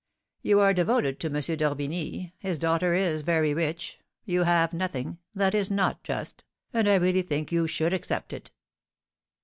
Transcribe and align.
You 0.41 0.59
are 0.61 0.73
devoted 0.73 1.19
to 1.19 1.27
M. 1.27 1.33
d'Orbigny. 1.33 2.33
His 2.39 2.57
daughter 2.57 2.95
is 2.95 3.21
very 3.21 3.53
rich; 3.53 3.99
you 4.25 4.45
have 4.45 4.73
nothing. 4.73 5.19
That 5.35 5.53
is 5.53 5.69
not 5.69 6.03
just; 6.03 6.43
and 6.73 6.89
I 6.89 6.95
really 6.95 7.21
think 7.21 7.51
you 7.51 7.67
should 7.67 7.93
accept 7.93 8.33
it." 8.33 8.49